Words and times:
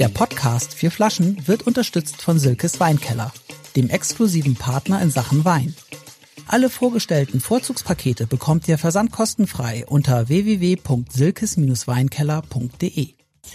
Der 0.00 0.08
Podcast 0.08 0.72
Vier 0.72 0.90
Flaschen 0.90 1.46
wird 1.46 1.66
unterstützt 1.66 2.22
von 2.22 2.38
Silkes 2.38 2.80
Weinkeller, 2.80 3.34
dem 3.76 3.90
exklusiven 3.90 4.56
Partner 4.56 5.02
in 5.02 5.10
Sachen 5.10 5.44
Wein. 5.44 5.74
Alle 6.46 6.70
vorgestellten 6.70 7.38
Vorzugspakete 7.38 8.26
bekommt 8.26 8.66
ihr 8.66 8.78
versandkostenfrei 8.78 9.84
unter 9.86 10.30
www.silkes-weinkeller.de. 10.30 13.08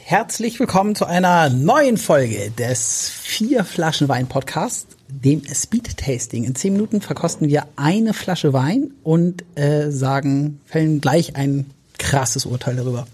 Herzlich 0.03 0.59
willkommen 0.59 0.93
zu 0.93 1.05
einer 1.05 1.49
neuen 1.49 1.97
Folge 1.97 2.51
des 2.51 3.09
Vier 3.09 3.63
Flaschen 3.63 4.07
Wein 4.07 4.27
Podcast, 4.27 4.89
dem 5.07 5.41
Speed 5.51 5.97
Tasting. 5.97 6.43
In 6.43 6.53
zehn 6.53 6.73
Minuten 6.73 7.01
verkosten 7.01 7.49
wir 7.49 7.65
eine 7.75 8.13
Flasche 8.13 8.53
Wein 8.53 8.91
und 9.01 9.43
äh, 9.57 9.89
sagen, 9.89 10.61
fällen 10.67 11.01
gleich 11.01 11.35
ein 11.35 11.71
krasses 11.97 12.45
Urteil 12.45 12.75
darüber. 12.75 13.07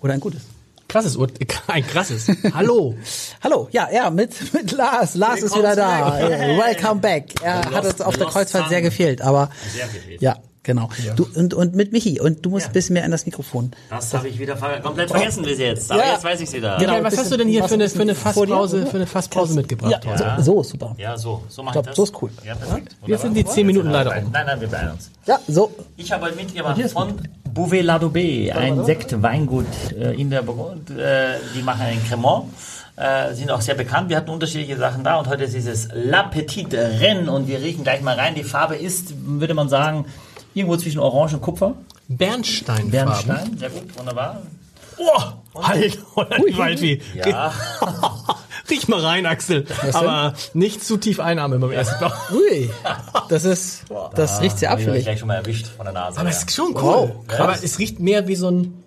Oder 0.00 0.14
ein 0.14 0.20
gutes. 0.20 0.55
Krasses, 0.88 1.16
Ur- 1.16 1.28
ein 1.68 1.86
krasses. 1.86 2.28
Hallo. 2.54 2.94
Hallo, 3.42 3.68
ja, 3.72 3.88
ja, 3.92 4.10
mit, 4.10 4.52
mit 4.54 4.70
Lars. 4.72 5.14
Lars 5.14 5.42
ist 5.42 5.56
wieder 5.56 5.74
da. 5.74 6.18
Äh, 6.20 6.56
Welcome 6.58 7.00
back. 7.00 7.24
Er 7.42 7.62
The 7.62 7.68
hat 7.74 7.84
lost- 7.84 7.86
uns 7.94 8.00
auf 8.02 8.14
der 8.14 8.24
lost 8.24 8.34
Kreuzfahrt 8.36 8.68
sehr 8.68 8.82
gefehlt, 8.82 9.20
aber 9.20 9.50
Sehr 9.74 9.86
gefehlt. 9.88 10.22
ja, 10.22 10.36
genau. 10.62 10.88
Du 11.16 11.26
und 11.34 11.54
und 11.54 11.74
mit 11.74 11.92
Michi 11.92 12.20
und 12.20 12.44
du 12.46 12.50
musst 12.50 12.66
ein 12.68 12.72
bisschen 12.72 12.94
mehr 12.94 13.04
in 13.04 13.10
das 13.10 13.26
Mikrofon. 13.26 13.72
Das 13.90 14.14
habe 14.14 14.28
ich 14.28 14.38
wieder 14.38 14.56
ver 14.56 14.80
komplett 14.80 15.10
vergessen 15.10 15.42
bis 15.42 15.58
jetzt. 15.58 15.90
Aber 15.90 16.04
Ja. 16.04 16.12
jetzt 16.12 16.24
weiß 16.24 16.40
ich 16.40 16.52
wieder. 16.52 16.76
Genau. 16.78 16.92
Michael, 16.92 17.04
was 17.04 17.18
hast 17.18 17.32
du 17.32 17.36
denn 17.36 17.48
hier 17.48 17.64
für 17.64 17.74
eine, 17.74 17.84
ein 17.84 17.90
für 17.90 18.02
eine 18.02 18.14
Fasspause, 18.14 18.86
für 18.86 18.96
eine 18.96 19.06
Fasspause 19.08 19.54
mitgebracht? 19.54 20.04
Ja? 20.04 20.36
So, 20.38 20.42
so 20.54 20.60
ist 20.60 20.68
super. 20.70 20.94
Ja, 20.98 21.18
so. 21.18 21.42
So 21.48 21.62
mache 21.64 21.70
ich, 21.70 21.82
glaub, 21.82 21.86
das. 21.86 21.96
so 21.96 22.04
ist 22.04 22.22
cool. 22.22 22.30
Ja, 22.44 22.54
perfekt. 22.54 22.94
Jetzt 23.06 23.22
sind 23.22 23.34
die 23.34 23.44
zehn 23.44 23.66
Minuten 23.66 23.90
leider 23.90 24.16
um. 24.16 24.30
Nein, 24.30 24.46
nein, 24.46 24.60
wir 24.60 24.68
beeilen 24.68 24.92
uns. 24.92 25.10
Ja, 25.26 25.40
so. 25.48 25.72
Ich 25.96 26.12
habe 26.12 26.26
heute 26.26 26.36
mitgebracht 26.36 26.80
von 26.92 27.14
Bouvet 27.56 27.82
Ladobé, 27.82 28.52
ein 28.52 28.84
Sekt-Weingut 28.84 29.64
äh, 29.98 30.12
in 30.12 30.28
der 30.28 30.42
Burgund. 30.42 30.90
Äh, 30.90 31.38
die 31.54 31.62
machen 31.62 31.80
einen 31.80 32.06
Cremant. 32.06 32.44
Äh, 32.96 33.32
sind 33.32 33.50
auch 33.50 33.62
sehr 33.62 33.74
bekannt. 33.74 34.10
Wir 34.10 34.18
hatten 34.18 34.28
unterschiedliche 34.28 34.76
Sachen 34.76 35.02
da 35.02 35.16
und 35.16 35.26
heute 35.26 35.44
ist 35.44 35.54
dieses 35.54 35.88
La 35.94 36.24
Petite 36.24 37.00
Reine 37.00 37.32
und 37.32 37.48
wir 37.48 37.58
riechen 37.58 37.82
gleich 37.82 38.02
mal 38.02 38.14
rein. 38.14 38.34
Die 38.34 38.44
Farbe 38.44 38.76
ist, 38.76 39.14
würde 39.24 39.54
man 39.54 39.70
sagen, 39.70 40.04
irgendwo 40.52 40.76
zwischen 40.76 40.98
Orange 40.98 41.36
und 41.36 41.40
Kupfer. 41.40 41.72
Bernsteinfarben. 42.08 42.90
Bernstein, 42.90 43.56
sehr 43.56 43.70
gut, 43.70 43.98
wunderbar. 43.98 44.42
Oh, 44.98 45.62
halt, 45.62 45.98
oder 46.14 46.36
die 46.36 46.58
Waldfee. 46.58 47.00
Ja. 47.14 47.54
Riech 48.70 48.88
mal 48.88 49.00
rein, 49.00 49.26
Axel. 49.26 49.64
Aber 49.92 50.34
nicht 50.54 50.84
zu 50.84 50.96
tief 50.96 51.20
einatmen 51.20 51.60
beim 51.60 51.70
ersten 51.72 52.02
Mal. 52.02 52.12
Ui, 52.32 52.70
das 53.28 53.44
ist, 53.44 53.82
das 54.14 54.40
riecht 54.40 54.58
sehr 54.58 54.70
Hab 54.70 54.78
ich 54.78 54.84
abfällig. 54.86 55.04
gleich 55.04 55.18
schon 55.18 55.28
mal 55.28 55.34
erwischt 55.36 55.66
von 55.68 55.84
der 55.84 55.92
Nase. 55.94 56.18
Aber 56.20 56.28
ja. 56.28 56.34
es 56.34 56.42
ist 56.42 56.54
schon 56.54 56.74
cool. 56.76 57.12
Wow, 57.28 57.40
Aber 57.40 57.54
es 57.62 57.78
riecht 57.78 58.00
mehr 58.00 58.26
wie 58.28 58.36
so 58.36 58.50
ein, 58.50 58.82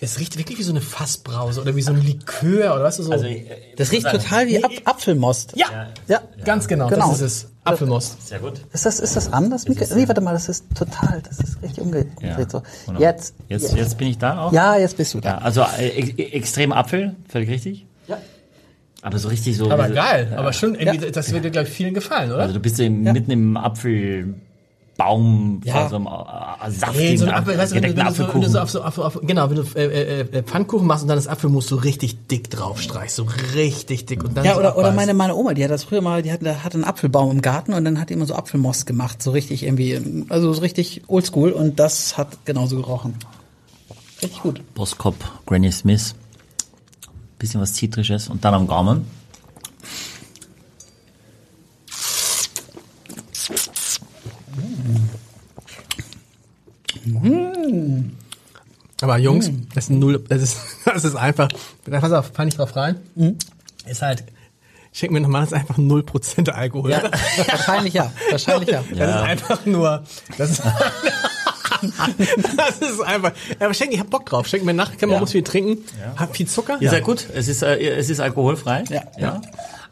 es 0.00 0.18
riecht 0.18 0.36
wirklich 0.36 0.58
wie 0.58 0.62
so 0.62 0.72
eine 0.72 0.82
Fassbrause 0.82 1.60
oder 1.62 1.74
wie 1.74 1.80
so 1.82 1.90
ein 1.92 2.02
Likör 2.04 2.74
oder 2.74 2.84
weißt 2.84 2.98
du 2.98 3.02
so. 3.04 3.12
Also, 3.12 3.24
äh, 3.26 3.46
Das 3.76 3.92
riecht 3.92 4.02
sagen, 4.02 4.18
total 4.18 4.46
wie 4.46 4.62
Ap 4.62 4.72
Apfelmost. 4.84 5.52
ja, 5.56 5.88
Ja. 6.06 6.20
ganz 6.44 6.68
genau, 6.68 6.88
Genau. 6.88 7.08
das 7.10 7.20
ist 7.20 7.44
es. 7.44 7.50
Apfelmost. 7.64 8.28
Sehr 8.28 8.38
gut. 8.38 8.60
Ist 8.72 8.86
das, 8.86 9.00
ist 9.00 9.16
das 9.16 9.32
anders? 9.32 9.66
Mika? 9.66 9.84
Nee, 9.94 10.06
warte 10.06 10.20
mal, 10.20 10.32
das 10.34 10.48
ist 10.48 10.66
total, 10.76 11.20
das 11.28 11.40
ist 11.40 11.60
richtig 11.62 11.80
umgedreht. 11.82 12.12
Ja. 12.22 12.36
So. 12.48 12.62
Wunderbar. 12.86 13.00
Jetzt, 13.00 13.34
Jetzt, 13.48 13.74
jetzt 13.74 13.98
bin 13.98 14.06
ich 14.08 14.18
da 14.18 14.42
auch. 14.44 14.52
ja, 14.52 14.76
jetzt 14.76 14.96
bist 14.96 15.14
du 15.14 15.20
da. 15.20 15.30
Ja, 15.30 15.38
also 15.38 15.62
äh, 15.62 15.88
ex 15.88 16.32
extrem 16.34 16.72
Apfel, 16.72 17.16
völlig 17.28 17.48
richtig. 17.50 17.86
Ja. 18.06 18.18
Aber 19.06 19.18
so 19.20 19.28
richtig 19.28 19.56
so. 19.56 19.70
Aber 19.70 19.88
geil, 19.88 20.34
aber 20.36 20.52
schon 20.52 20.74
irgendwie, 20.74 21.12
das 21.12 21.32
wird 21.32 21.44
dir, 21.44 21.52
glaube 21.52 21.68
ich, 21.68 21.74
vielen 21.74 21.94
gefallen, 21.94 22.32
oder? 22.32 22.42
Also 22.42 22.54
du 22.54 22.60
bist 22.60 22.80
im, 22.80 23.04
mitten 23.04 23.30
im 23.30 23.56
Apfelbaum, 23.56 25.60
Ja. 25.64 25.74
vor 25.74 25.88
so 25.90 25.96
einem 25.96 26.06
äh, 26.06 26.70
saftigen, 26.72 27.06
Hey, 27.06 27.16
so 27.16 27.24
ein 27.26 27.30
Apfel, 27.30 27.56
weißt 27.56 27.70
du, 27.72 27.76
wenn 27.76 27.94
du, 27.94 27.96
wenn 27.96 28.12
so, 28.14 28.34
wenn 28.34 28.40
du 28.40 28.48
so 28.48 28.58
Apfelkuchen. 28.58 28.58
auf, 28.58 28.70
so, 28.70 28.82
auf, 28.82 28.98
auf, 29.16 29.20
genau, 29.22 29.48
wenn 29.48 29.56
du 29.58 29.62
äh, 29.76 29.84
äh, 29.84 30.20
äh, 30.38 30.42
Pfannkuchen 30.42 30.88
machst 30.88 31.04
und 31.04 31.08
dann 31.08 31.18
das 31.18 31.28
Apfelmus 31.28 31.68
so 31.68 31.76
richtig 31.76 32.26
dick 32.26 32.50
drauf 32.50 32.82
streichst, 32.82 33.14
so 33.14 33.28
richtig 33.54 34.06
dick 34.06 34.24
und 34.24 34.36
dann 34.36 34.44
Ja, 34.44 34.54
so 34.54 34.58
oder, 34.60 34.76
oder 34.76 34.90
meine, 34.92 35.14
meine 35.14 35.36
Oma, 35.36 35.54
die 35.54 35.62
hat 35.62 35.70
das 35.70 35.84
früher 35.84 36.00
mal, 36.00 36.22
die 36.22 36.32
hatte, 36.32 36.64
hatte 36.64 36.74
einen 36.74 36.84
Apfelbaum 36.84 37.30
im 37.30 37.42
Garten 37.42 37.74
und 37.74 37.84
dann 37.84 38.00
hat 38.00 38.10
die 38.10 38.14
immer 38.14 38.26
so 38.26 38.34
Apfelmost 38.34 38.86
gemacht, 38.86 39.22
so 39.22 39.30
richtig 39.30 39.62
irgendwie, 39.62 40.24
also 40.30 40.52
so 40.52 40.62
richtig 40.62 41.02
oldschool 41.06 41.52
und 41.52 41.78
das 41.78 42.18
hat 42.18 42.44
genauso 42.44 42.74
gerochen. 42.76 43.14
Richtig 44.20 44.42
gut. 44.42 44.62
Boskop, 44.74 45.14
Granny 45.46 45.70
Smith. 45.70 46.16
Bisschen 47.38 47.60
was 47.60 47.74
Zitrisches 47.74 48.28
und 48.28 48.44
dann 48.44 48.54
am 48.54 48.66
Gaumen. 48.66 49.06
Aber 59.02 59.18
Jungs, 59.18 59.50
Mm. 59.50 59.66
das 59.74 59.84
ist 59.84 59.90
null, 59.90 60.24
das 60.28 60.42
ist, 60.42 60.56
das 60.84 61.04
ist 61.04 61.14
einfach, 61.16 61.48
pass 61.88 62.12
auf, 62.12 62.32
fall 62.32 62.46
nicht 62.46 62.58
drauf 62.58 62.74
rein. 62.76 62.96
Mm. 63.14 63.30
Ist 63.86 64.02
halt, 64.02 64.24
schenk 64.92 65.12
mir 65.12 65.20
nochmal, 65.20 65.42
das 65.42 65.52
ist 65.52 65.58
einfach 65.58 65.76
0% 65.76 66.50
Alkohol. 66.50 66.90
Ja, 66.90 67.02
wahrscheinlich 67.46 67.94
ja, 67.94 68.10
wahrscheinlich 68.30 68.70
ja. 68.70 68.82
Das 68.90 69.10
ist 69.10 69.16
einfach 69.16 69.66
nur, 69.66 70.02
das 70.38 70.50
ist, 70.52 70.62
das 72.56 72.78
ist 72.90 73.00
einfach, 73.00 73.32
aber 73.58 73.74
schenk, 73.74 73.92
ich 73.92 74.00
hab 74.00 74.10
Bock 74.10 74.26
drauf, 74.26 74.46
schenk 74.46 74.64
mir 74.64 74.74
nach, 74.74 74.96
kann 74.96 75.08
man 75.08 75.16
Ja. 75.16 75.20
muss 75.20 75.32
viel 75.32 75.42
trinken, 75.42 75.84
hab 76.16 76.34
viel 76.36 76.46
Zucker. 76.46 76.80
Ist 76.80 76.92
ja 76.92 77.00
gut. 77.00 77.26
Es 77.34 77.48
ist, 77.48 77.62
äh, 77.62 77.76
es 77.96 78.10
ist 78.10 78.20
alkoholfrei. 78.20 78.84
Ja. 78.88 79.02
ja. 79.18 79.40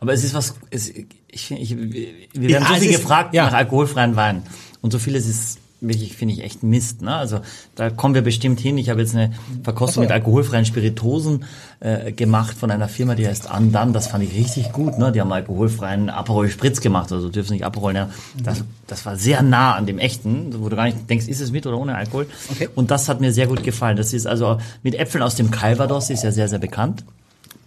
Aber 0.00 0.12
es 0.12 0.24
ist 0.24 0.34
was, 0.34 0.54
es, 0.70 0.88
ich, 0.90 1.50
ich, 1.50 1.76
wir 1.78 2.48
werden 2.48 2.48
Ja, 2.48 2.66
so 2.68 2.74
viel 2.74 2.90
ist- 2.90 3.00
gefragt 3.00 3.34
ja. 3.34 3.46
nach 3.46 3.52
alkoholfreien 3.54 4.16
Wein. 4.16 4.42
Und 4.82 4.92
so 4.92 4.98
vieles 4.98 5.26
ist 5.26 5.58
wirklich, 5.80 6.16
finde 6.16 6.34
ich, 6.34 6.42
echt 6.42 6.62
Mist. 6.62 7.02
Ne? 7.02 7.14
Also 7.14 7.40
da 7.74 7.90
kommen 7.90 8.14
wir 8.14 8.22
bestimmt 8.22 8.60
hin. 8.60 8.78
Ich 8.78 8.90
habe 8.90 9.00
jetzt 9.00 9.14
eine 9.14 9.32
Verkostung 9.62 10.02
mit 10.02 10.10
alkoholfreien 10.10 10.64
Spiritosen 10.64 11.44
äh, 11.80 12.12
gemacht 12.12 12.56
von 12.56 12.70
einer 12.70 12.88
Firma, 12.88 13.14
die 13.14 13.26
heißt 13.26 13.50
Andan. 13.50 13.92
Das 13.92 14.08
fand 14.08 14.24
ich 14.24 14.34
richtig 14.34 14.72
gut. 14.72 14.98
Ne? 14.98 15.12
Die 15.12 15.20
haben 15.20 15.32
alkoholfreien 15.32 16.10
Aperol 16.10 16.48
Spritz 16.48 16.80
gemacht. 16.80 17.12
Also 17.12 17.26
du 17.26 17.32
dürfen 17.32 17.52
nicht 17.52 17.64
Aperol 17.64 17.92
nennen. 17.92 18.10
Das, 18.42 18.64
das 18.86 19.04
war 19.06 19.16
sehr 19.16 19.42
nah 19.42 19.74
an 19.74 19.86
dem 19.86 19.98
echten, 19.98 20.54
wo 20.62 20.68
du 20.68 20.76
gar 20.76 20.84
nicht 20.84 21.08
denkst, 21.08 21.28
ist 21.28 21.40
es 21.40 21.52
mit 21.52 21.66
oder 21.66 21.78
ohne 21.78 21.94
Alkohol. 21.94 22.26
Okay. 22.50 22.68
Und 22.74 22.90
das 22.90 23.08
hat 23.08 23.20
mir 23.20 23.32
sehr 23.32 23.46
gut 23.46 23.62
gefallen. 23.62 23.96
Das 23.96 24.12
ist 24.12 24.26
also 24.26 24.58
mit 24.82 24.94
Äpfeln 24.94 25.22
aus 25.22 25.34
dem 25.34 25.50
Calvados, 25.50 26.10
ist 26.10 26.24
ja 26.24 26.32
sehr, 26.32 26.48
sehr 26.48 26.58
bekannt. 26.58 27.04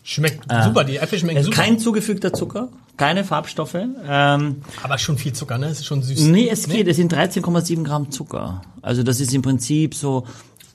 Schmeckt 0.09 0.45
super, 0.63 0.85
die 0.85 0.95
Äpfel 0.95 1.19
schmecken 1.19 1.37
Also 1.39 1.51
super. 1.51 1.63
kein 1.63 1.79
zugefügter 1.79 2.31
Zucker, 2.31 2.69
keine 2.95 3.25
Farbstoffe. 3.25 3.75
Ähm, 3.75 4.61
aber 4.81 4.97
schon 4.99 5.17
viel 5.17 5.33
Zucker, 5.33 5.57
ne? 5.57 5.65
Es 5.67 5.79
ist 5.79 5.85
schon 5.85 6.01
süß. 6.01 6.21
nee, 6.21 6.47
es 6.49 6.69
geht. 6.69 6.87
Es 6.87 6.95
sind 6.95 7.13
13,7 7.13 7.83
Gramm 7.83 8.09
Zucker. 8.09 8.61
Also 8.81 9.03
das 9.03 9.19
ist 9.19 9.33
im 9.33 9.41
Prinzip 9.41 9.93
so 9.93 10.25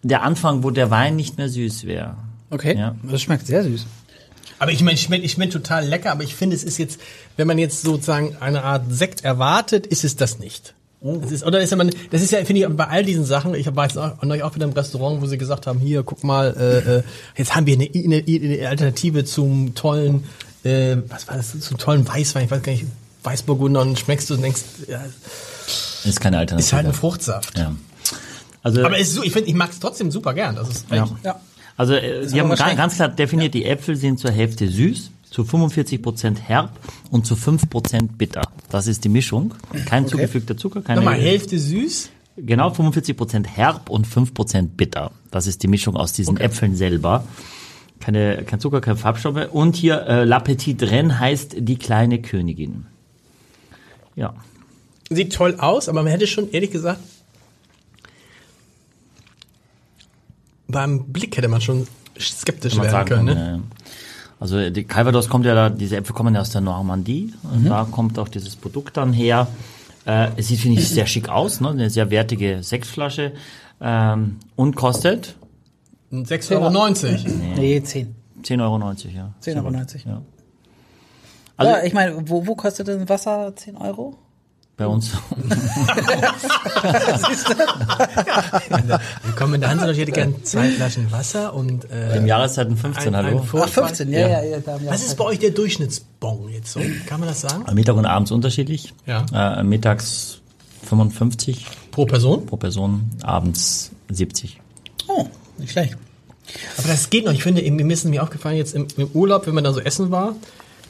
der 0.02 0.22
Anfang, 0.22 0.62
wo 0.64 0.70
der 0.70 0.90
Wein 0.90 1.16
nicht 1.16 1.38
mehr 1.38 1.48
süß 1.48 1.84
wäre. 1.86 2.16
Okay, 2.50 2.76
Ja. 2.76 2.94
das 3.04 3.22
schmeckt 3.22 3.46
sehr 3.46 3.62
süß. 3.64 3.86
Aber 4.58 4.70
ich 4.70 4.82
meine, 4.82 4.98
schmeckt, 4.98 5.24
ich 5.24 5.32
schmeckt 5.32 5.54
total 5.54 5.86
lecker, 5.86 6.12
aber 6.12 6.24
ich 6.24 6.34
finde, 6.34 6.54
es 6.54 6.62
ist 6.62 6.76
jetzt, 6.76 7.00
wenn 7.38 7.46
man 7.46 7.56
jetzt 7.56 7.80
sozusagen 7.80 8.36
eine 8.38 8.62
Art 8.64 8.84
Sekt 8.90 9.24
erwartet, 9.24 9.86
ist 9.86 10.04
es 10.04 10.14
das 10.16 10.40
nicht. 10.40 10.74
Das 11.02 11.32
ist, 11.32 11.44
oder 11.44 11.60
ist 11.60 11.70
ja 11.70 11.76
man, 11.76 11.90
das 12.10 12.22
ist 12.22 12.30
ja, 12.30 12.44
finde 12.44 12.62
ich, 12.62 12.68
bei 12.76 12.86
all 12.86 13.04
diesen 13.04 13.24
Sachen, 13.24 13.54
ich 13.54 13.74
war 13.74 13.84
jetzt 13.84 13.98
auch, 13.98 14.22
neulich 14.22 14.44
auch 14.44 14.54
wieder 14.54 14.66
im 14.66 14.72
Restaurant, 14.72 15.20
wo 15.20 15.26
sie 15.26 15.36
gesagt 15.36 15.66
haben, 15.66 15.80
hier, 15.80 16.02
guck 16.04 16.22
mal, 16.22 16.54
äh, 16.56 16.98
äh, 16.98 17.02
jetzt 17.36 17.56
haben 17.56 17.66
wir 17.66 17.74
eine, 17.74 17.88
eine, 17.92 18.24
eine 18.24 18.68
Alternative 18.68 19.24
zum 19.24 19.74
tollen, 19.74 20.24
äh, 20.62 20.96
was 21.08 21.26
war 21.26 21.36
das, 21.36 21.58
zum 21.58 21.76
tollen 21.78 22.06
Weißwein, 22.06 22.44
ich 22.44 22.50
weiß 22.50 22.62
gar 22.62 22.72
nicht, 22.72 22.84
Weißburgunder 23.24 23.80
und 23.80 23.98
schmeckst 23.98 24.30
du 24.30 24.34
und 24.34 24.42
denkst, 24.42 24.62
ja, 24.88 25.00
Ist 26.04 26.20
keine 26.20 26.38
Alternative. 26.38 26.66
ist 26.66 26.72
halt 26.72 26.86
ein 26.86 26.92
Fruchtsaft. 26.94 27.58
ja. 27.58 27.74
Also, 28.64 28.84
Aber 28.84 28.96
es 28.96 29.08
ist 29.08 29.14
so, 29.14 29.24
ich 29.24 29.32
finde, 29.32 29.48
ich 29.48 29.56
mag 29.56 29.70
es 29.70 29.80
trotzdem 29.80 30.12
super 30.12 30.34
gern. 30.34 30.54
Das 30.54 30.68
ist 30.68 30.86
ja. 30.88 31.02
echt, 31.02 31.12
Ja. 31.24 31.40
also 31.76 31.94
äh, 31.94 32.28
Sie 32.28 32.40
haben 32.40 32.48
ganz, 32.54 32.76
ganz 32.76 32.94
klar 32.94 33.08
definiert, 33.08 33.54
die 33.54 33.64
Äpfel 33.64 33.96
sind 33.96 34.20
zur 34.20 34.30
Hälfte 34.30 34.68
süß, 34.68 35.10
zu 35.32 35.42
45% 35.42 36.38
herb 36.38 36.78
und 37.10 37.26
zu 37.26 37.34
5% 37.34 38.16
bitter. 38.18 38.42
Das 38.70 38.86
ist 38.86 39.04
die 39.04 39.08
Mischung. 39.08 39.54
Kein 39.86 40.06
zugefügter 40.06 40.56
Zucker, 40.56 40.82
keine 40.82 41.00
Nochmal, 41.00 41.18
Hälfte 41.18 41.58
süß. 41.58 42.10
Genau, 42.36 42.70
45% 42.70 43.46
herb 43.46 43.88
und 43.88 44.06
5% 44.06 44.68
bitter. 44.76 45.10
Das 45.30 45.46
ist 45.46 45.62
die 45.62 45.68
Mischung 45.68 45.96
aus 45.96 46.12
diesen 46.12 46.36
Äpfeln 46.36 46.76
selber. 46.76 47.24
Keine, 47.98 48.44
kein 48.44 48.60
Zucker, 48.60 48.80
keine 48.80 48.96
Farbstoffe. 48.96 49.48
Und 49.52 49.76
hier 49.76 50.06
äh, 50.06 50.24
La 50.24 50.38
Petite 50.38 50.90
Reine 50.90 51.18
heißt 51.18 51.56
die 51.58 51.76
kleine 51.76 52.20
Königin. 52.20 52.86
Ja. 54.16 54.34
Sieht 55.08 55.32
toll 55.32 55.56
aus, 55.58 55.88
aber 55.88 56.02
man 56.02 56.12
hätte 56.12 56.26
schon, 56.26 56.50
ehrlich 56.50 56.70
gesagt, 56.70 57.00
beim 60.68 61.04
Blick 61.06 61.36
hätte 61.36 61.48
man 61.48 61.60
schon 61.60 61.86
skeptisch 62.18 62.74
Kann 62.74 62.84
man 62.84 62.92
werden 62.92 63.08
können. 63.08 63.24
Ne? 63.24 63.62
Ja, 64.50 64.56
ja. 64.58 64.64
Also 64.64 64.70
die 64.70 64.84
Calvados 64.84 65.28
kommt 65.28 65.46
ja 65.46 65.54
da, 65.54 65.70
diese 65.70 65.96
Äpfel 65.96 66.14
kommen 66.14 66.34
ja 66.34 66.40
aus 66.40 66.50
der 66.50 66.60
Normandie. 66.60 67.32
Und 67.42 67.66
da 67.68 67.86
kommt 67.90 68.18
auch 68.18 68.28
dieses 68.28 68.56
Produkt 68.56 68.96
dann 68.96 69.12
her. 69.12 69.46
Äh, 70.04 70.28
es 70.36 70.48
sieht, 70.48 70.60
finde 70.60 70.80
ich, 70.80 70.88
sehr 70.88 71.06
schick 71.06 71.28
aus. 71.28 71.60
Ne? 71.60 71.70
Eine 71.70 71.90
sehr 71.90 72.10
wertige 72.10 72.62
Sektflasche. 72.62 73.32
Ähm, 73.80 74.38
und 74.56 74.74
kostet 74.76 75.36
6,90 76.12 76.52
Euro. 76.54 77.34
Nee, 77.56 77.82
10. 77.82 78.14
10,90 78.42 78.60
Euro, 78.60 78.78
ja. 79.14 79.32
10,90 79.42 79.56
Euro. 79.56 79.70
Ja. 79.72 80.22
Also, 81.56 81.72
Also- 81.74 81.86
ich 81.86 81.92
meine, 81.94 82.28
wo, 82.28 82.46
wo 82.46 82.54
kostet 82.54 82.88
denn 82.88 83.08
Wasser 83.08 83.54
10 83.54 83.76
Euro? 83.76 84.16
Bei 84.82 84.88
uns. 84.88 85.10
Willkommen 89.22 89.54
in 89.54 89.60
der 89.60 89.70
Hansa, 89.70 89.88
ich 89.90 89.98
hätte 89.98 90.10
gern 90.12 90.42
zwei 90.44 90.70
Flaschen 90.70 91.10
Wasser 91.12 91.54
und 91.54 91.88
äh, 91.90 92.16
Im 92.16 92.26
Jahreszeiten 92.26 92.76
15, 92.76 93.14
ein, 93.14 93.14
ein 93.14 93.26
hallo. 93.26 93.42
Vor- 93.44 93.62
Ach, 93.64 93.68
15, 93.68 94.12
ja, 94.12 94.28
ja, 94.28 94.42
ja. 94.44 94.58
Was 94.66 95.02
auch- 95.02 95.06
ist 95.06 95.16
bei 95.16 95.24
euch 95.24 95.38
der 95.38 95.50
Durchschnittsbon 95.50 96.48
jetzt 96.50 96.72
so? 96.72 96.80
Kann 97.06 97.20
man 97.20 97.28
das 97.28 97.42
sagen? 97.42 97.62
Am 97.66 97.74
Mittag 97.76 97.94
und 97.96 98.06
abends 98.06 98.32
unterschiedlich. 98.32 98.92
Ja. 99.06 99.60
Äh, 99.60 99.62
mittags 99.62 100.40
55 100.86 101.66
Pro 101.92 102.06
Person? 102.06 102.44
pro 102.46 102.56
Person, 102.56 103.08
abends 103.22 103.92
70. 104.10 104.60
Oh, 105.06 105.26
nicht 105.58 105.70
schlecht. 105.72 105.96
Aber 106.78 106.88
das 106.88 107.08
geht 107.08 107.24
noch. 107.24 107.32
Ich 107.32 107.44
finde, 107.44 107.62
mir 107.70 107.92
ist 107.92 108.04
mir 108.04 108.20
aufgefallen 108.22 108.56
jetzt 108.56 108.74
im, 108.74 108.88
im 108.96 109.06
Urlaub, 109.14 109.46
wenn 109.46 109.54
man 109.54 109.62
da 109.62 109.72
so 109.72 109.78
essen 109.80 110.10
war, 110.10 110.34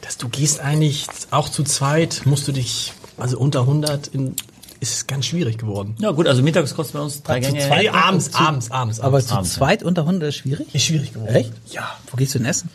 dass 0.00 0.16
du 0.16 0.28
gehst 0.30 0.60
eigentlich 0.60 1.06
auch 1.30 1.50
zu 1.50 1.62
zweit, 1.62 2.22
musst 2.24 2.48
du 2.48 2.52
dich, 2.52 2.94
also 3.18 3.38
unter 3.38 3.60
100, 3.60 4.08
in, 4.08 4.34
ist 4.80 4.92
es 4.94 5.06
ganz 5.06 5.26
schwierig 5.26 5.58
geworden. 5.58 5.94
Ja 5.98 6.10
gut, 6.10 6.26
also 6.26 6.42
mittags 6.42 6.74
kostet 6.74 6.94
bei 6.96 7.00
uns 7.00 7.22
drei 7.22 7.40
Gänge. 7.40 7.60
zweit? 7.60 7.82
Nee, 7.82 7.88
abends, 7.90 8.34
abends, 8.34 8.70
abends, 8.70 9.00
Aber 9.00 9.16
abends. 9.18 9.28
zu 9.28 9.34
abends, 9.34 9.50
ja. 9.52 9.58
zweit 9.58 9.82
unter 9.82 10.02
100 10.02 10.28
ist 10.30 10.36
schwierig? 10.36 10.74
Ist 10.74 10.84
schwierig 10.84 11.12
geworden. 11.12 11.34
Echt? 11.34 11.52
Ja. 11.70 11.84
Wo 12.10 12.16
gehst 12.16 12.34
du 12.34 12.38
denn 12.38 12.46
essen? 12.48 12.68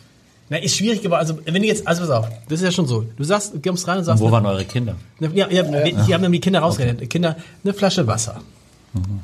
Na, 0.50 0.56
ist 0.56 0.76
schwierig 0.76 1.02
geworden. 1.02 1.20
Also, 1.20 1.38
wenn 1.44 1.60
du 1.60 1.68
jetzt, 1.68 1.86
also 1.86 2.00
pass 2.00 2.10
auf, 2.10 2.26
das 2.48 2.60
ist 2.60 2.64
ja 2.64 2.70
schon 2.72 2.86
so. 2.86 3.04
Du 3.16 3.24
sagst, 3.24 3.52
du 3.52 3.60
kommst 3.60 3.86
rein 3.86 3.98
und 3.98 4.04
sagst, 4.04 4.22
Wo 4.22 4.30
waren 4.30 4.46
eure 4.46 4.64
Kinder? 4.64 4.94
Ne, 5.20 5.30
Ja, 5.34 5.46
ja, 5.50 5.70
wir- 5.70 5.84
die 5.84 6.14
haben 6.14 6.22
dann 6.22 6.32
die 6.32 6.40
Kinder 6.40 6.60
rausgeredet. 6.60 7.10
Kinder, 7.10 7.36
eine 7.62 7.74
Flasche 7.74 8.06
Wasser. 8.06 8.40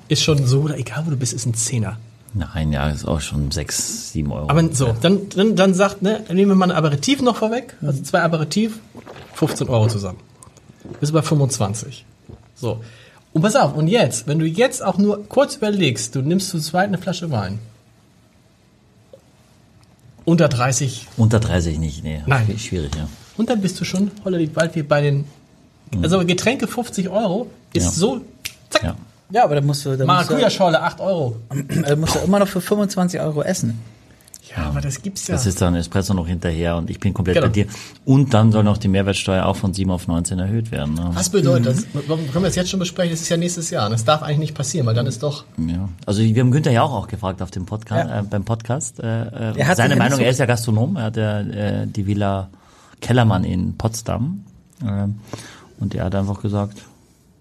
Ist 0.08 0.22
schon 0.22 0.46
so, 0.46 0.60
oder 0.60 0.76
egal 0.76 1.04
wo 1.06 1.10
du 1.10 1.16
bist, 1.16 1.32
ist 1.32 1.46
ein 1.46 1.54
Zehner. 1.54 1.96
Nein, 2.34 2.72
ja, 2.72 2.90
ist 2.90 3.06
auch 3.06 3.20
schon 3.22 3.50
sechs, 3.52 4.12
sieben 4.12 4.32
Euro. 4.32 4.50
Aber 4.50 4.62
so, 4.74 4.94
dann, 5.00 5.28
dann, 5.30 5.56
dann 5.56 5.72
sagt, 5.72 6.02
ne, 6.02 6.20
nehmen 6.28 6.50
wir 6.50 6.54
mal 6.56 6.70
ein 6.70 6.76
Aperitif 6.76 7.22
noch 7.22 7.36
vorweg, 7.36 7.74
also 7.80 8.02
zwei 8.02 8.20
Aperitif, 8.20 8.78
15 9.34 9.68
Euro 9.68 9.86
zusammen. 9.86 10.18
Bist 11.00 11.10
du 11.10 11.14
bei 11.14 11.22
25. 11.22 12.04
So. 12.54 12.80
Und 13.32 13.42
pass 13.42 13.56
auf, 13.56 13.74
und 13.74 13.88
jetzt, 13.88 14.26
wenn 14.26 14.38
du 14.38 14.46
jetzt 14.46 14.82
auch 14.82 14.96
nur 14.98 15.26
kurz 15.28 15.56
überlegst, 15.56 16.14
du 16.14 16.22
nimmst 16.22 16.50
zu 16.50 16.60
zweit 16.60 16.88
eine 16.88 16.98
Flasche 16.98 17.30
Wein. 17.30 17.58
Unter 20.24 20.48
30 20.48 21.06
Unter 21.16 21.40
30 21.40 21.78
nicht, 21.78 22.02
nee. 22.04 22.22
Nein. 22.26 22.58
Schwierig, 22.58 22.94
ja. 22.96 23.08
und 23.36 23.50
dann 23.50 23.60
bist 23.60 23.78
du 23.80 23.84
schon 23.84 24.10
holla 24.24 24.38
bald 24.54 24.74
wie 24.74 24.82
bei 24.82 25.02
den, 25.02 25.24
also 26.02 26.24
Getränke 26.24 26.66
50 26.66 27.10
Euro 27.10 27.50
ist 27.74 27.84
Ja. 27.84 27.90
so, 27.90 28.20
zack, 28.70 28.82
ja. 28.84 28.96
Ja, 29.30 29.44
aber 29.44 29.56
dann 29.56 29.66
musst 29.66 29.84
du, 29.84 29.96
Maracuja-Schorle 29.96 30.80
8 30.80 31.00
Euro. 31.00 31.36
dann 31.48 32.00
musst 32.00 32.14
du 32.14 32.20
immer 32.20 32.38
noch 32.38 32.48
für 32.48 32.60
25 32.60 33.20
Euro 33.20 33.42
essen. 33.42 33.80
Ja, 34.56 34.66
aber 34.66 34.80
das 34.80 35.02
gibt's 35.02 35.26
ja. 35.26 35.34
Das 35.34 35.46
ist 35.46 35.60
dann 35.60 35.74
Espresso 35.74 36.14
noch 36.14 36.28
hinterher 36.28 36.76
und 36.76 36.88
ich 36.88 37.00
bin 37.00 37.12
komplett 37.12 37.34
Genau. 37.36 37.46
bei 37.48 37.52
dir. 37.52 37.66
Und 38.04 38.32
dann 38.34 38.52
soll 38.52 38.62
noch 38.62 38.78
die 38.78 38.86
Mehrwertsteuer 38.88 39.46
auch 39.46 39.56
von 39.56 39.74
7 39.74 39.90
auf 39.90 40.06
19 40.06 40.38
erhöht 40.38 40.70
werden. 40.70 40.94
Ne? 40.94 41.10
Was 41.12 41.28
bedeutet 41.30 41.66
das? 41.66 41.86
Warum 42.06 42.30
Können 42.30 42.44
wir 42.44 42.48
es 42.48 42.54
jetzt 42.54 42.70
schon 42.70 42.78
besprechen? 42.78 43.10
Das 43.10 43.20
ist 43.20 43.28
ja 43.28 43.36
nächstes 43.36 43.70
Jahr. 43.70 43.90
Das 43.90 44.04
darf 44.04 44.22
eigentlich 44.22 44.38
nicht 44.38 44.54
passieren, 44.54 44.86
weil 44.86 44.94
dann 44.94 45.06
ist 45.06 45.22
doch. 45.22 45.44
Ja. 45.58 45.88
Also 46.06 46.22
wir 46.22 46.40
haben 46.40 46.50
Günther 46.52 46.70
ja 46.70 46.82
auch, 46.82 46.92
auch 46.92 47.08
gefragt 47.08 47.42
auf 47.42 47.50
dem 47.50 47.66
Podcast, 47.66 48.08
Ja. 48.08 48.20
äh, 48.20 48.22
beim 48.22 48.44
Podcast. 48.44 49.00
Äh, 49.00 49.22
äh, 49.52 49.58
Er 49.58 49.66
hat 49.66 49.76
seine 49.76 49.96
Meinung, 49.96 50.20
er 50.20 50.30
ist 50.30 50.38
ja 50.38 50.46
Gastronom, 50.46 50.96
er 50.96 51.02
hat 51.04 51.16
ja 51.16 51.40
äh, 51.40 51.86
die 51.86 52.06
Villa 52.06 52.48
Kellermann 53.00 53.42
in 53.44 53.76
Potsdam. 53.76 54.44
Ähm, 54.86 55.16
und 55.80 55.94
er 55.94 56.04
hat 56.04 56.14
einfach 56.14 56.40
gesagt, 56.40 56.78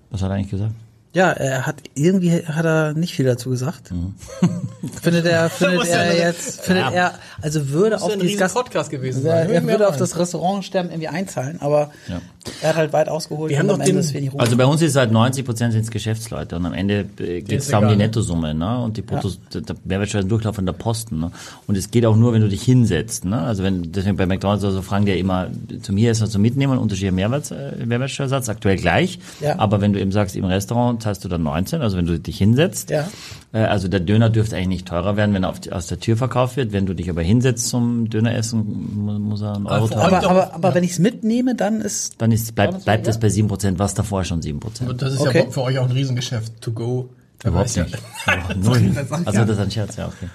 was 0.10 0.22
hat 0.24 0.30
er 0.32 0.36
eigentlich 0.36 0.50
gesagt? 0.52 0.74
Ja, 1.14 1.32
er 1.32 1.68
hat 1.68 1.76
irgendwie 1.94 2.32
hat 2.46 2.66
er 2.66 2.94
nicht 2.94 3.14
viel 3.16 3.26
dazu 3.26 3.52
gesagt. 3.52 3.92
Mhm. 3.92 4.16
Findet 5.02 5.26
er, 5.28 5.50
findet 5.50 5.86
ja 5.88 5.98
er 5.98 6.18
jetzt, 6.18 6.62
findet 6.62 6.86
Ja. 6.86 6.92
er, 6.92 7.14
also 7.42 7.70
würde 7.70 7.98
ja 7.98 8.02
auf 8.02 8.12
ein 8.12 8.20
dieses 8.20 8.40
Gast, 8.40 8.56
Podcast 8.56 8.90
gewesen 8.90 9.24
er, 9.26 9.44
sein. 9.46 9.50
er 9.52 9.64
würde 9.68 9.88
auf 9.88 9.98
das 9.98 10.18
Restaurantsterben 10.18 10.92
irgendwie 10.92 11.08
einzahlen, 11.10 11.62
aber 11.62 11.92
Ja. 12.08 12.20
Er 12.64 12.70
hat 12.70 12.76
halt 12.78 12.94
weit 12.94 13.10
ausgeholt 13.10 13.50
Wir 13.52 13.60
haben 13.60 13.70
Ende 13.70 13.86
den- 13.86 13.98
ist 13.98 14.14
wenig 14.14 14.34
Ruhe. 14.34 14.40
Also 14.40 14.58
bei 14.58 14.66
uns 14.66 14.82
ist 14.82 14.96
halt 14.96 15.12
90 15.12 15.46
Prozent 15.46 15.74
sind 15.74 15.90
Geschäftsleute 15.92 16.56
und 16.56 16.66
am 16.66 16.74
Ende 16.74 17.06
äh, 17.20 17.42
geht 17.42 17.60
es 17.60 17.68
da 17.68 17.80
um 17.80 17.86
die 17.88 17.92
ne? 17.96 18.04
Nettosumme, 18.06 18.54
ne? 18.54 18.80
Und 18.80 18.98
die 18.98 19.02
Brutto, 19.02 19.30
der 19.54 19.62
der 19.62 19.76
Mehrwertsteuer 19.86 20.20
ist 20.22 20.26
ein 20.26 20.30
Durchlauf 20.30 20.56
von 20.56 20.66
der 20.66 20.74
Posten, 20.74 21.20
ne? 21.20 21.32
Und 21.68 21.78
es 21.78 21.92
geht 21.92 22.06
auch 22.06 22.16
nur, 22.16 22.34
wenn 22.34 22.42
du 22.42 22.50
dich 22.50 22.64
hinsetzt, 22.64 23.26
ne? 23.26 23.40
Also 23.42 23.64
wenn 23.64 23.92
deswegen 23.92 24.16
bei 24.18 24.26
McDonald's 24.26 24.64
oder 24.64 24.74
so 24.74 24.82
fragen 24.82 25.06
die 25.06 25.12
ja 25.12 25.18
immer 25.18 25.48
zu 25.82 25.94
mir 25.94 26.12
ist 26.12 26.22
das 26.22 26.32
zum 26.32 26.42
Mitnehmen 26.42 26.78
unterschiedlicher 26.78 27.14
Mehrwert, 27.16 27.52
äh, 27.52 27.86
Mehrwertsteuersatz, 27.86 28.50
aktuell 28.50 28.78
gleich. 28.78 29.20
Ja. 29.42 29.60
Aber 29.60 29.82
wenn 29.82 29.94
du 29.94 30.00
eben 30.00 30.12
sagst, 30.12 30.36
im 30.36 30.46
Restaurant 30.46 31.02
zahlst 31.04 31.24
du 31.26 31.30
dann 31.30 31.44
19, 31.44 31.82
also 31.82 31.98
wenn 31.98 32.06
du 32.06 32.20
dich 32.20 32.38
hinsetzt. 32.38 32.90
Ja. 32.90 33.08
Äh, 33.52 33.60
also 33.60 33.88
der 33.88 34.00
Döner 34.00 34.30
dürfte 34.30 34.56
eigentlich 34.56 34.68
nicht 34.68 34.88
teurer 34.88 35.16
werden, 35.18 35.34
wenn 35.36 35.44
er 35.44 35.50
auf 35.50 35.60
die, 35.60 35.72
aus 35.72 35.88
der 35.88 36.00
Tür 36.00 36.18
verkauft 36.18 36.58
wird. 36.58 36.72
Wenn 36.74 36.86
du 36.86 36.94
dich 36.96 37.10
aber 37.10 37.22
hinsetzt 37.22 37.68
zum 37.70 38.10
Döner 38.10 38.34
essen, 38.36 38.64
mu- 39.06 39.20
muss 39.20 39.42
er 39.42 39.56
einen 39.56 39.68
Euro 39.68 39.88
teurer. 39.88 40.04
allem- 40.04 40.14
aber, 40.16 40.30
aber, 40.30 40.54
aber 40.56 40.76
wenn 40.76 40.84
ich 40.84 40.92
es 40.92 41.00
mitnehme, 41.00 41.56
dann 41.56 41.82
ist 41.82 42.16
Dann 42.22 42.32
ist, 42.32 42.53
bleibt, 42.56 42.84
bleibt 42.86 43.06
ja- 43.06 43.12
es 43.12 43.20
bei 43.20 43.28
7%, 43.30 43.80
was 43.80 43.94
davor 43.94 44.24
schon 44.24 44.42
7%. 44.42 44.90
Und 44.90 45.02
das 45.02 45.14
ist 45.14 45.22
Okay. 45.22 45.44
ja 45.46 45.52
für 45.52 45.62
euch 45.62 45.78
auch 45.80 45.86
ein 45.86 45.92
Riesengeschäft. 45.92 46.62
To 46.62 46.72
go. 46.72 47.10
Da 47.40 47.50
Überhaupt 47.50 47.76
ja- 47.76 47.84
nicht. 47.84 47.98
Oh, 48.28 48.54
null. 48.56 49.06
Also 49.26 49.40
das 49.46 49.58
ist 49.58 49.60
ein 49.64 49.72
Scherz, 49.72 49.96
ja, 49.98 50.08
okay. 50.08 50.30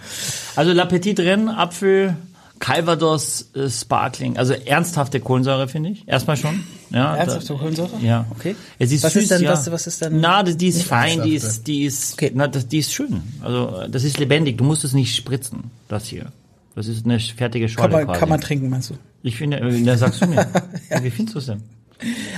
Also 0.56 0.73
L'Appetit 0.73 1.15
drin, 1.19 1.49
Apfel, 1.49 2.17
Calvados, 2.61 3.50
äh, 3.55 3.70
Sparkling, 3.70 4.37
also 4.37 4.53
ernsthafte 4.53 5.20
Kohlensäure, 5.20 5.69
finde 5.69 5.91
ich. 5.91 6.06
Erstmal 6.09 6.37
schon. 6.37 6.65
Ja, 6.91 7.15
Ernsthafte 7.17 7.53
da- 7.53 7.55
Kohlensäure? 7.59 7.91
Ja. 8.03 8.26
Okay. 8.31 8.56
Es 8.81 8.91
ist 8.93 9.05
Was 9.05 9.12
süß, 9.12 9.23
ist 9.23 9.31
denn- 9.31 9.43
ja. 9.43 9.53
was- 9.53 9.71
was 9.71 9.87
ist 9.87 10.03
denn- 10.03 10.21
Na, 10.21 10.43
das, 10.43 10.56
die 10.56 10.67
ist 10.69 10.82
fein, 10.82 11.23
die 11.23 11.35
ist, 11.35 11.67
die 11.69 11.85
ist, 11.85 12.14
Okay. 12.14 12.32
na, 12.35 12.49
das, 12.49 12.67
die 12.67 12.79
ist 12.79 12.93
schön. 12.93 13.23
Also, 13.43 13.87
das 13.88 14.03
ist 14.05 14.19
lebendig. 14.19 14.59
Du 14.59 14.64
musst 14.64 14.85
es 14.85 14.93
nicht 14.93 15.14
spritzen, 15.14 15.71
das 15.87 16.06
hier. 16.06 16.26
Das 16.75 16.87
ist 16.88 17.05
eine 17.06 17.19
fertige 17.21 17.69
Schorle 17.69 17.88
kann 17.91 17.99
man, 17.99 18.06
quasi. 18.06 18.21
kann 18.21 18.29
man 18.29 18.41
trinken, 18.41 18.69
meinst 18.69 18.91
du? 18.91 18.94
ich 19.23 19.37
finde, 19.37 19.59
äh, 19.59 19.81
na, 19.81 19.97
sagst 19.97 20.23
du 20.23 20.26
mir. 20.26 20.47
Wie 21.03 21.11
findest 21.11 21.35
du 21.37 21.38
es 21.41 21.47
denn? 21.47 21.62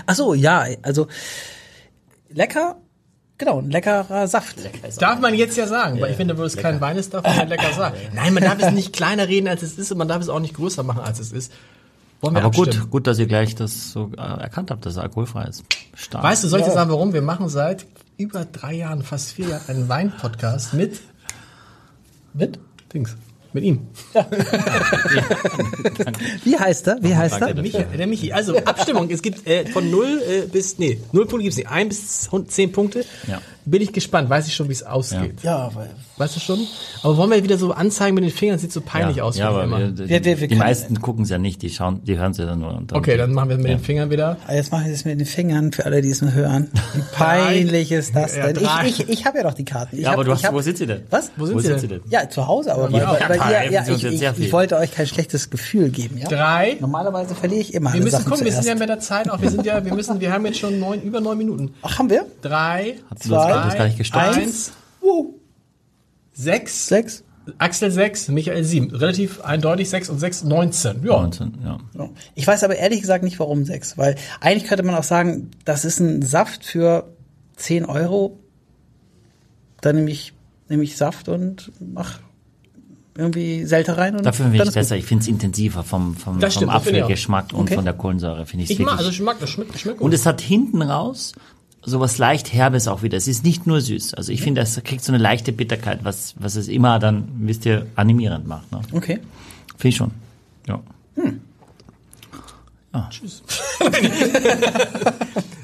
Ach 0.06 0.14
so, 0.14 0.34
ja, 0.34 0.66
also 0.82 1.06
lecker, 2.28 2.76
genau, 3.38 3.58
ein 3.60 3.70
leckerer 3.70 4.26
Saft. 4.28 4.56
Darf 4.98 5.20
man 5.20 5.34
jetzt 5.34 5.56
ja 5.56 5.66
sagen, 5.66 6.00
weil 6.00 6.10
ich 6.10 6.16
finde, 6.16 6.36
wo 6.38 6.42
es 6.44 6.56
kein 6.56 6.80
Wein 6.80 6.96
ist, 6.96 7.14
darf 7.14 7.24
man 7.24 7.36
ja 7.36 7.42
lecker 7.56 7.72
sagen. 7.72 7.96
Nein, 8.14 8.34
man 8.34 8.42
darf 8.42 8.60
es 8.62 8.72
nicht 8.72 8.92
kleiner 8.92 9.28
reden, 9.28 9.48
als 9.48 9.62
es 9.62 9.78
ist 9.78 9.90
und 9.92 9.98
man 9.98 10.08
darf 10.08 10.22
es 10.22 10.28
auch 10.28 10.40
nicht 10.40 10.54
größer 10.54 10.82
machen, 10.82 11.00
als 11.00 11.18
es 11.18 11.32
ist. 11.32 11.52
Wollen 12.20 12.34
wir 12.34 12.42
Aber 12.42 12.50
gut, 12.50 12.68
abstimmen? 12.68 12.90
gut, 12.90 13.06
dass 13.06 13.18
ihr 13.18 13.26
gleich 13.26 13.54
das 13.54 13.92
so 13.92 14.10
äh, 14.16 14.20
erkannt 14.20 14.70
habt, 14.70 14.84
dass 14.84 14.92
es 14.92 14.98
alkoholfrei 14.98 15.44
ist. 15.44 15.64
Stark. 15.94 16.22
Weißt 16.22 16.44
du, 16.44 16.48
soll 16.48 16.60
ich 16.60 16.66
dir 16.66 16.72
sagen, 16.72 16.90
warum? 16.90 17.14
Wir 17.14 17.22
machen 17.22 17.48
seit 17.48 17.86
über 18.18 18.44
drei 18.44 18.74
Jahren, 18.74 19.02
fast 19.02 19.32
vier 19.32 19.48
Jahren, 19.48 19.62
einen 19.68 19.88
Wein-Podcast 19.88 20.74
mit, 20.74 21.00
Mit? 22.34 22.58
Dings, 22.92 23.16
mit 23.52 23.64
ihm. 23.64 23.88
Wie 26.44 26.56
heißt 26.58 26.86
er? 26.88 26.98
Wie 27.02 27.14
heißt 27.14 27.40
er? 27.40 27.54
Michi, 27.54 27.84
der 27.96 28.06
Michi. 28.06 28.32
Also 28.32 28.56
Abstimmung. 28.58 29.10
Es 29.10 29.22
gibt 29.22 29.46
äh, 29.46 29.66
von 29.66 29.90
0 29.90 30.06
äh, 30.06 30.42
bis, 30.46 30.78
nee, 30.78 31.00
0 31.12 31.26
Punkte 31.26 31.42
gibt 31.42 31.52
es 31.52 31.58
nicht. 31.58 31.68
1 31.68 31.88
bis 31.88 32.28
10 32.48 32.72
Punkte. 32.72 33.04
Ja. 33.26 33.40
Bin 33.64 33.82
ich 33.82 33.92
gespannt. 33.92 34.28
Weiß 34.30 34.46
ich 34.46 34.54
schon, 34.54 34.68
wie 34.68 34.72
es 34.72 34.82
ausgeht. 34.82 35.42
Ja, 35.42 35.70
weil 35.74 35.90
Weißt 36.16 36.36
du 36.36 36.40
schon? 36.40 36.58
Aber 37.02 37.16
wollen 37.16 37.30
wir 37.30 37.42
wieder 37.42 37.56
so 37.56 37.72
anzeigen 37.72 38.14
mit 38.14 38.24
den 38.24 38.30
Fingern? 38.30 38.58
Sieht 38.58 38.72
so 38.72 38.80
peinlich 38.80 39.18
ja, 39.18 39.22
aus. 39.24 39.36
Ja, 39.38 39.48
aber 39.50 39.64
immer. 39.64 39.78
wir, 39.78 40.08
Wir- 40.08 40.24
wir- 40.24 40.40
wir 40.40 40.48
die 40.48 40.54
meisten 40.54 41.00
gucken 41.00 41.24
es 41.24 41.30
ja 41.30 41.38
nicht, 41.38 41.62
die 41.62 41.70
schauen, 41.70 42.02
die 42.04 42.18
hören 42.18 42.32
es 42.32 42.38
ja 42.38 42.46
dann 42.46 42.60
nur. 42.60 42.74
Und 42.74 42.90
dann 42.92 42.98
okay, 42.98 43.16
dann 43.16 43.32
machen 43.32 43.48
wir 43.48 43.56
es 43.56 43.62
mit 43.62 43.70
den 43.70 43.80
Fingern 43.80 44.10
wieder. 44.10 44.36
Ah, 44.46 44.54
Jetzt 44.54 44.70
mache 44.72 44.86
ich 44.88 44.92
es 44.94 45.04
mit 45.04 45.18
den 45.18 45.26
Fingern 45.26 45.72
für 45.72 45.84
alle, 45.86 46.02
die 46.02 46.10
es 46.10 46.20
nur 46.20 46.32
hören. 46.32 46.70
Wie 46.94 47.02
peinlich 47.16 47.90
ist 47.92 48.14
das 48.14 48.36
Ja, 48.36 48.52
denn? 48.52 48.64
Ich, 48.86 49.00
ich, 49.00 49.08
ich 49.08 49.24
habe 49.26 49.38
ja 49.38 49.44
doch 49.44 49.54
die 49.54 49.64
Karten. 49.64 49.96
Ich 49.96 50.02
Ja, 50.02 50.10
aber 50.12 50.18
hab, 50.20 50.26
du 50.26 50.32
hast, 50.32 50.40
ich 50.40 50.46
hab, 50.46 50.54
wo 50.54 50.60
sind 50.60 50.76
sie 50.76 50.86
denn? 50.86 51.02
Was? 51.10 51.30
Wo 51.36 51.46
sind 51.46 51.54
wo 51.56 51.60
sie 51.60 51.66
sind 51.68 51.72
denn? 51.74 51.80
sie 51.80 51.88
denn? 51.88 52.00
Ja, 52.10 52.28
zu 52.28 52.46
Hause, 52.46 52.74
aber 52.74 52.90
Ja, 52.90 53.16
weil, 53.28 53.38
weil, 53.38 53.52
ja, 53.52 53.70
ja, 53.70 53.84
Sie 53.84 53.92
ich, 53.92 54.04
ich, 54.04 54.22
ich 54.38 54.52
wollte 54.52 54.76
euch 54.76 54.90
kein 54.92 55.06
schlechtes 55.06 55.48
Gefühl 55.50 55.88
geben. 55.90 56.18
Ja? 56.18 56.28
Drei. 56.28 56.76
Normalerweise 56.80 57.34
verliere 57.34 57.60
ich 57.62 57.72
immer 57.74 57.92
Wir 57.92 58.00
müssen 58.00 58.12
Sachen 58.18 58.30
gucken, 58.30 58.44
wir 58.44 58.52
sind 58.52 58.66
ja 58.66 58.74
mit 58.74 58.88
der 58.88 59.00
Zeit 59.00 59.30
auch. 59.30 59.40
Wir 59.40 59.50
sind 59.50 59.64
ja, 59.64 59.82
wir 59.84 59.94
müssen, 59.94 60.20
wir 60.20 60.32
haben 60.32 60.44
jetzt 60.44 60.58
schon 60.58 60.78
neun, 60.78 61.00
über 61.02 61.20
neun 61.20 61.38
Minuten. 61.38 61.74
Ach, 61.82 61.98
haben 61.98 62.10
wir? 62.10 62.26
Drei, 62.42 62.96
Hast 63.10 63.24
du 63.50 63.54
das, 63.56 63.62
Zwei, 63.62 63.68
das 63.68 63.78
gar 63.78 63.84
nicht 63.86 63.98
gestoppt? 63.98 64.36
eins, 64.36 64.72
Uh, 65.02 65.34
sechs, 66.32 66.86
sechs. 66.88 67.24
Axel 67.58 67.90
sechs, 67.90 68.28
Michael 68.28 68.62
sieben. 68.64 68.94
Relativ 68.94 69.40
eindeutig 69.40 69.88
sechs 69.90 70.08
und 70.08 70.18
sechs, 70.20 70.44
neunzehn. 70.44 71.02
Ja. 71.04 71.20
19, 71.22 71.58
ja. 71.64 71.78
Ich 72.34 72.46
weiß 72.46 72.62
aber 72.64 72.76
ehrlich 72.76 73.00
gesagt 73.00 73.24
nicht, 73.24 73.38
warum 73.40 73.64
sechs. 73.64 73.96
Weil 73.98 74.14
eigentlich 74.40 74.68
könnte 74.68 74.84
man 74.84 74.94
auch 74.94 75.02
sagen, 75.02 75.50
das 75.64 75.84
ist 75.84 75.98
ein 76.00 76.22
Saft 76.22 76.64
für 76.64 77.08
10 77.56 77.86
Euro. 77.86 78.38
Dann 79.80 79.96
nehme 79.96 80.10
ich, 80.10 80.32
nehme 80.68 80.84
ich 80.84 80.96
Saft 80.96 81.28
und 81.28 81.72
mach 81.80 82.20
irgendwie 83.16 83.64
Selter 83.64 83.98
rein. 83.98 84.14
Und 84.16 84.24
Dafür 84.26 84.44
finde 84.46 84.58
ich 84.58 84.68
ist 84.68 84.74
besser. 84.74 84.94
gut. 84.94 85.02
Ich 85.02 85.08
finde 85.08 85.22
es 85.22 85.28
intensiver 85.28 85.82
vom, 85.82 86.14
vom, 86.16 86.40
vom. 86.40 86.68
Apfelgeschmack 86.68 87.52
und 87.52 87.62
Okay. 87.62 87.74
von 87.74 87.84
der 87.84 87.94
Kohlensäure. 87.94 88.46
Finde 88.46 88.64
ich 88.64 88.70
Ich 88.70 88.78
mag, 88.78 88.98
also 88.98 89.10
schmeckt, 89.10 89.42
das 89.42 89.50
schmeckt 89.50 90.00
und 90.00 90.14
es 90.14 90.24
hat 90.26 90.40
hinten 90.40 90.82
raus 90.82 91.32
sowas 91.82 92.18
leicht 92.18 92.52
Herbes 92.52 92.88
auch 92.88 93.02
wieder. 93.02 93.16
Es 93.16 93.28
ist 93.28 93.44
nicht 93.44 93.66
nur 93.66 93.80
süß. 93.80 94.14
Also 94.14 94.32
ich 94.32 94.42
finde, 94.42 94.60
es 94.60 94.80
kriegt 94.84 95.02
so 95.02 95.12
eine 95.12 95.22
leichte 95.22 95.52
Bitterkeit, 95.52 96.00
was, 96.02 96.34
was 96.38 96.56
es 96.56 96.68
immer 96.68 96.98
dann, 96.98 97.28
wisst 97.38 97.64
ihr, 97.66 97.86
animierend 97.96 98.46
macht. 98.46 98.70
Ne? 98.72 98.80
Okay. 98.92 99.20
Finde 99.76 99.88
ich 99.88 99.96
schon. 99.96 100.10
Ja. 100.66 100.80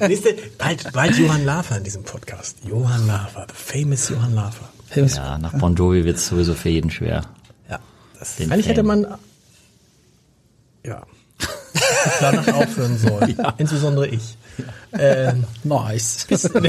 Nächste, 0.00 0.36
bald, 0.58 0.92
bald 0.92 1.18
Johann 1.18 1.44
Lafer 1.44 1.78
in 1.78 1.84
diesem 1.84 2.04
Podcast. 2.04 2.58
Johann 2.64 3.06
Lafer, 3.06 3.46
the 3.48 3.54
famous 3.54 4.08
Johann 4.08 4.34
Lafer. 4.34 4.68
Ja, 4.94 5.36
nach 5.38 5.58
Bon 5.58 5.74
Jovi 5.74 6.04
wird 6.04 6.16
es 6.16 6.28
sowieso 6.28 6.54
für 6.54 6.68
jeden 6.68 6.90
schwer. 6.90 7.22
Ja. 7.68 7.80
Das, 8.18 8.36
Den 8.36 8.52
Eigentlich 8.52 8.68
hätte 8.68 8.84
Fan. 8.84 9.02
man, 9.02 9.18
ja. 10.84 11.02
Danach 12.20 12.48
aufhören 12.54 12.98
soll. 12.98 13.30
Ja. 13.36 13.54
Insbesondere 13.58 14.06
ich. 14.08 14.36
Ähm, 14.98 15.44
nice. 15.64 16.26
Bis, 16.28 16.44
ähm, 16.54 16.62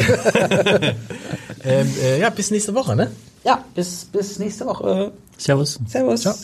äh, 1.63 2.19
ja, 2.19 2.29
bis 2.29 2.51
nächste 2.51 2.73
Woche, 2.73 2.95
ne? 2.95 3.11
Ja, 3.43 3.63
bis, 3.73 4.05
bis 4.05 4.39
nächste 4.39 4.65
Woche. 4.65 5.11
Servus. 5.37 5.77
Servus. 5.87 6.21
Ciao. 6.21 6.35